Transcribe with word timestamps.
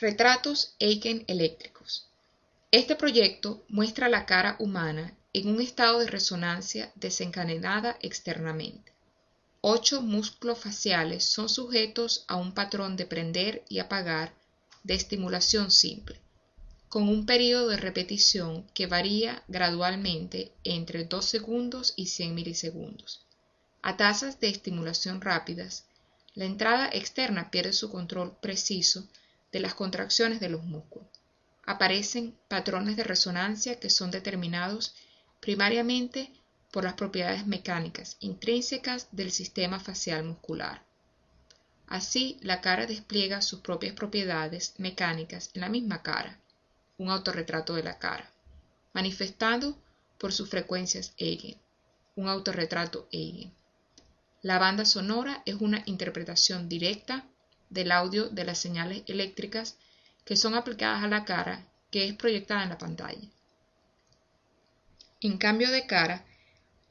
Retratos 0.00 0.74
Eigen 0.80 1.22
eléctricos. 1.28 2.08
Este 2.72 2.96
proyecto 2.96 3.64
muestra 3.68 4.08
la 4.08 4.26
cara 4.26 4.56
humana 4.58 5.16
en 5.32 5.46
un 5.46 5.60
estado 5.60 6.00
de 6.00 6.08
resonancia 6.08 6.90
desencadenada 6.96 7.96
externamente. 8.02 8.92
Ocho 9.60 10.02
músculos 10.02 10.58
faciales 10.58 11.22
son 11.24 11.48
sujetos 11.48 12.24
a 12.26 12.34
un 12.34 12.54
patrón 12.54 12.96
de 12.96 13.06
prender 13.06 13.64
y 13.68 13.78
apagar 13.78 14.34
de 14.82 14.94
estimulación 14.94 15.70
simple, 15.70 16.20
con 16.88 17.08
un 17.08 17.24
periodo 17.24 17.68
de 17.68 17.76
repetición 17.76 18.66
que 18.74 18.88
varía 18.88 19.44
gradualmente 19.46 20.50
entre 20.64 21.04
2 21.04 21.24
segundos 21.24 21.94
y 21.94 22.06
100 22.06 22.34
milisegundos. 22.34 23.24
A 23.80 23.96
tasas 23.96 24.40
de 24.40 24.48
estimulación 24.48 25.20
rápidas, 25.20 25.84
la 26.34 26.46
entrada 26.46 26.90
externa 26.92 27.52
pierde 27.52 27.72
su 27.72 27.92
control 27.92 28.36
preciso 28.40 29.06
de 29.54 29.60
las 29.60 29.74
contracciones 29.74 30.40
de 30.40 30.48
los 30.48 30.64
músculos. 30.64 31.06
Aparecen 31.64 32.36
patrones 32.48 32.96
de 32.96 33.04
resonancia 33.04 33.78
que 33.78 33.88
son 33.88 34.10
determinados 34.10 34.96
primariamente 35.38 36.32
por 36.72 36.82
las 36.82 36.94
propiedades 36.94 37.46
mecánicas 37.46 38.16
intrínsecas 38.18 39.06
del 39.12 39.30
sistema 39.30 39.78
facial 39.78 40.24
muscular. 40.24 40.82
Así, 41.86 42.36
la 42.42 42.60
cara 42.60 42.86
despliega 42.86 43.42
sus 43.42 43.60
propias 43.60 43.94
propiedades 43.94 44.74
mecánicas 44.78 45.50
en 45.54 45.60
la 45.60 45.68
misma 45.68 46.02
cara, 46.02 46.40
un 46.98 47.10
autorretrato 47.10 47.76
de 47.76 47.84
la 47.84 48.00
cara, 48.00 48.28
manifestado 48.92 49.78
por 50.18 50.32
sus 50.32 50.50
frecuencias 50.50 51.14
Eigen, 51.16 51.56
un 52.16 52.26
autorretrato 52.26 53.06
Eigen. 53.12 53.52
La 54.42 54.58
banda 54.58 54.84
sonora 54.84 55.44
es 55.46 55.54
una 55.60 55.84
interpretación 55.86 56.68
directa 56.68 57.24
del 57.70 57.92
audio 57.92 58.28
de 58.28 58.44
las 58.44 58.58
señales 58.58 59.02
eléctricas 59.06 59.76
que 60.24 60.36
son 60.36 60.54
aplicadas 60.54 61.02
a 61.02 61.08
la 61.08 61.24
cara 61.24 61.66
que 61.90 62.06
es 62.06 62.14
proyectada 62.14 62.62
en 62.62 62.70
la 62.70 62.78
pantalla. 62.78 63.28
En 65.20 65.38
cambio 65.38 65.70
de 65.70 65.86
cara, 65.86 66.24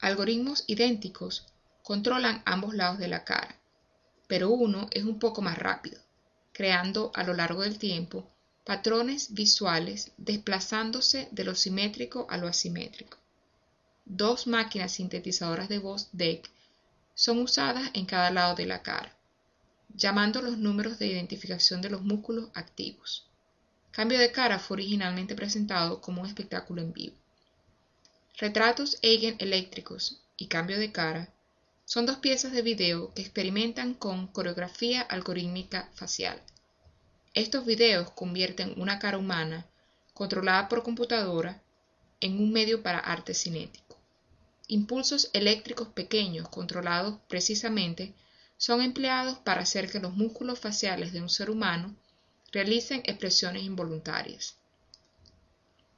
algoritmos 0.00 0.64
idénticos 0.66 1.46
controlan 1.82 2.42
ambos 2.46 2.74
lados 2.74 2.98
de 2.98 3.08
la 3.08 3.24
cara, 3.24 3.54
pero 4.26 4.50
uno 4.50 4.88
es 4.90 5.04
un 5.04 5.18
poco 5.18 5.42
más 5.42 5.58
rápido, 5.58 6.00
creando 6.52 7.12
a 7.14 7.24
lo 7.24 7.34
largo 7.34 7.62
del 7.62 7.78
tiempo 7.78 8.30
patrones 8.64 9.34
visuales 9.34 10.12
desplazándose 10.16 11.28
de 11.30 11.44
lo 11.44 11.54
simétrico 11.54 12.26
a 12.30 12.38
lo 12.38 12.48
asimétrico. 12.48 13.18
Dos 14.06 14.46
máquinas 14.46 14.92
sintetizadoras 14.92 15.68
de 15.68 15.78
voz 15.78 16.08
DEC 16.12 16.50
son 17.14 17.38
usadas 17.40 17.90
en 17.94 18.06
cada 18.06 18.30
lado 18.30 18.54
de 18.54 18.66
la 18.66 18.82
cara 18.82 19.14
llamando 19.94 20.42
los 20.42 20.58
números 20.58 20.98
de 20.98 21.06
identificación 21.06 21.80
de 21.80 21.88
los 21.88 22.02
músculos 22.02 22.50
activos. 22.54 23.24
Cambio 23.92 24.18
de 24.18 24.32
cara 24.32 24.58
fue 24.58 24.76
originalmente 24.76 25.36
presentado 25.36 26.00
como 26.00 26.22
un 26.22 26.26
espectáculo 26.26 26.82
en 26.82 26.92
vivo. 26.92 27.14
Retratos 28.36 28.98
Eigen 29.02 29.36
eléctricos 29.38 30.20
y 30.36 30.48
Cambio 30.48 30.78
de 30.78 30.90
cara 30.90 31.28
son 31.84 32.06
dos 32.06 32.16
piezas 32.16 32.50
de 32.52 32.62
video 32.62 33.14
que 33.14 33.22
experimentan 33.22 33.94
con 33.94 34.26
coreografía 34.26 35.02
algorítmica 35.02 35.88
facial. 35.94 36.42
Estos 37.34 37.64
videos 37.64 38.10
convierten 38.10 38.74
una 38.76 38.98
cara 38.98 39.18
humana 39.18 39.66
controlada 40.12 40.68
por 40.68 40.82
computadora 40.82 41.62
en 42.20 42.40
un 42.40 42.52
medio 42.52 42.82
para 42.82 42.98
arte 42.98 43.34
cinético. 43.34 43.96
Impulsos 44.66 45.30
eléctricos 45.34 45.88
pequeños 45.88 46.48
controlados 46.48 47.18
precisamente 47.28 48.14
son 48.56 48.80
empleados 48.82 49.38
para 49.38 49.62
hacer 49.62 49.90
que 49.90 50.00
los 50.00 50.14
músculos 50.14 50.58
faciales 50.58 51.12
de 51.12 51.20
un 51.20 51.28
ser 51.28 51.50
humano 51.50 51.94
realicen 52.52 53.02
expresiones 53.04 53.62
involuntarias. 53.62 54.56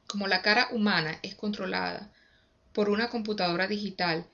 Como 0.06 0.26
la 0.26 0.42
cara 0.42 0.68
humana 0.72 1.18
es 1.22 1.34
controlada 1.34 2.12
por 2.72 2.88
una 2.88 3.08
computadora 3.10 3.66
digital 3.66 4.27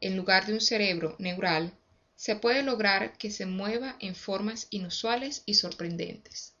en 0.00 0.16
lugar 0.16 0.46
de 0.46 0.54
un 0.54 0.60
cerebro 0.60 1.16
neural, 1.18 1.72
se 2.16 2.36
puede 2.36 2.62
lograr 2.62 3.16
que 3.16 3.30
se 3.30 3.46
mueva 3.46 3.96
en 4.00 4.14
formas 4.14 4.66
inusuales 4.70 5.42
y 5.46 5.54
sorprendentes. 5.54 6.54